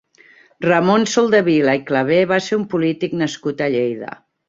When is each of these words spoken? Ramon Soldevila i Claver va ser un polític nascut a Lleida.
Ramon 0.65 1.05
Soldevila 1.11 1.77
i 1.81 1.83
Claver 1.91 2.19
va 2.35 2.43
ser 2.49 2.61
un 2.61 2.67
polític 2.75 3.15
nascut 3.25 3.67
a 3.69 3.73
Lleida. 3.79 4.15